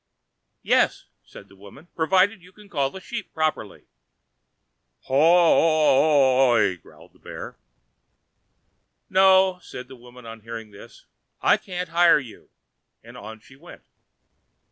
"Yes," 0.63 1.05
said 1.23 1.47
the 1.47 1.55
woman, 1.55 1.85
"provided 1.95 2.41
you 2.41 2.51
can 2.51 2.69
call 2.69 2.89
the 2.89 2.99
sheep 2.99 3.31
properly." 3.35 3.83
"Ho—o—y!" 5.01 6.73
growled 6.81 7.13
the 7.13 7.19
bear. 7.19 7.55
"No," 9.11 9.59
said 9.61 9.87
the 9.87 9.95
woman 9.95 10.25
on 10.25 10.39
hearing 10.39 10.71
this, 10.71 11.05
"I 11.39 11.55
can't 11.57 11.89
hire 11.89 12.17
you," 12.17 12.49
and 13.03 13.15
on 13.15 13.41
she 13.41 13.55
went. 13.55 13.83